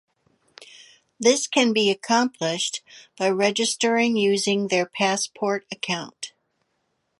This 1.19 1.45
can 1.45 1.73
be 1.73 1.91
accomplished 1.91 2.81
by 3.19 3.29
registering 3.29 4.15
using 4.17 4.69
their 4.69 4.87
Passport 4.87 5.63
account. 5.71 6.33